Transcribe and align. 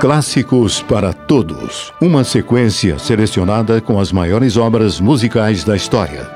Clássicos 0.00 0.80
para 0.80 1.12
Todos. 1.12 1.92
Uma 2.00 2.22
sequência 2.22 3.00
selecionada 3.00 3.80
com 3.80 3.98
as 3.98 4.12
maiores 4.12 4.56
obras 4.56 5.00
musicais 5.00 5.64
da 5.64 5.74
história. 5.74 6.30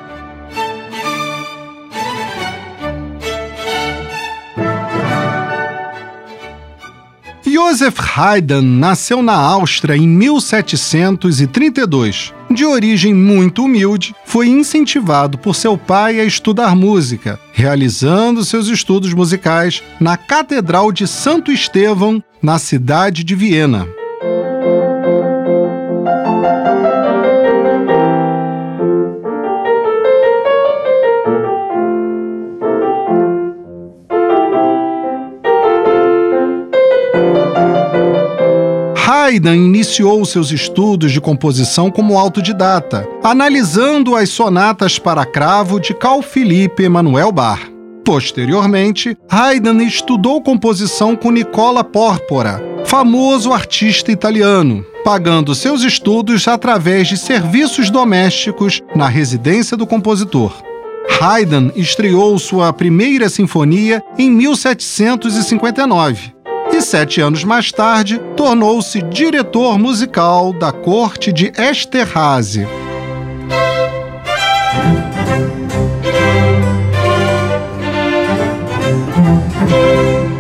Joseph 7.47 8.01
Haydn 8.17 8.63
nasceu 8.63 9.23
na 9.23 9.37
Áustria 9.37 9.97
em 9.97 10.09
1732. 10.09 12.35
De 12.51 12.67
origem 12.67 13.15
muito 13.15 13.65
humilde, 13.65 14.13
foi 14.27 14.49
incentivado 14.49 15.39
por 15.39 15.55
seu 15.55 15.79
pai 15.79 16.19
a 16.19 16.25
estudar 16.25 16.75
música, 16.75 17.39
realizando 17.53 18.45
seus 18.45 18.67
estudos 18.67 19.15
musicais 19.15 19.85
na 20.01 20.17
Catedral 20.17 20.91
de 20.91 21.07
Santo 21.07 21.53
Estevão, 21.53 22.21
na 22.43 22.59
cidade 22.59 23.23
de 23.23 23.37
Viena. 23.37 23.87
Haydn 38.97 39.55
iniciou 39.55 40.25
seus 40.27 40.51
estudos 40.51 41.13
de 41.13 41.21
composição 41.21 41.91
como 41.91 42.19
autodidata, 42.19 43.09
analisando 43.23 44.15
as 44.15 44.29
sonatas 44.29 44.99
para 44.99 45.25
cravo 45.25 45.81
de 45.81 45.95
Carl 45.95 46.21
Philipp 46.21 46.83
Emanuel 46.83 47.33
Bach. 47.33 47.73
Posteriormente, 48.05 49.17
Haydn 49.29 49.81
estudou 49.83 50.43
composição 50.43 51.15
com 51.15 51.31
Nicola 51.31 51.85
Porpora, 51.85 52.61
famoso 52.85 53.53
artista 53.53 54.11
italiano, 54.11 54.85
pagando 55.05 55.55
seus 55.55 55.83
estudos 55.83 56.49
através 56.49 57.07
de 57.09 57.17
serviços 57.17 57.91
domésticos 57.91 58.81
na 58.95 59.09
residência 59.09 59.77
do 59.77 59.87
compositor. 59.87 60.53
Haydn 61.21 61.71
estreou 61.77 62.39
sua 62.39 62.73
primeira 62.73 63.29
sinfonia 63.29 64.03
em 64.19 64.31
1759 64.31 66.33
e 66.73 66.81
sete 66.81 67.21
anos 67.21 67.45
mais 67.45 67.71
tarde 67.71 68.19
tornou-se 68.37 69.01
diretor 69.03 69.79
musical 69.79 70.53
da 70.53 70.73
corte 70.73 71.33
de 71.33 71.53
Esterházy. 71.57 72.67
Música 79.73 80.32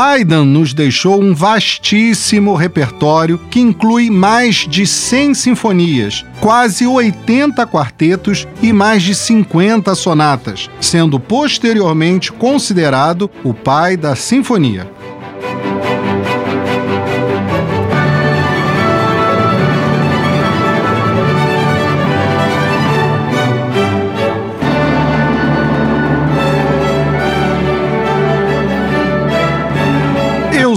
Haydn 0.00 0.46
nos 0.46 0.72
deixou 0.72 1.20
um 1.20 1.34
vastíssimo 1.34 2.54
repertório 2.54 3.36
que 3.50 3.60
inclui 3.60 4.08
mais 4.08 4.66
de 4.66 4.86
100 4.86 5.34
sinfonias, 5.34 6.24
quase 6.40 6.86
80 6.86 7.66
quartetos 7.66 8.48
e 8.62 8.72
mais 8.72 9.02
de 9.02 9.14
50 9.14 9.94
sonatas, 9.94 10.70
sendo 10.80 11.20
posteriormente 11.20 12.32
considerado 12.32 13.30
o 13.44 13.52
pai 13.52 13.94
da 13.94 14.16
sinfonia. 14.16 14.90